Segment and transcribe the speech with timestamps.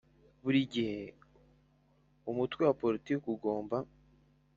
[0.43, 0.99] Buri gihe
[2.31, 3.77] umutwe wa politiki ugomba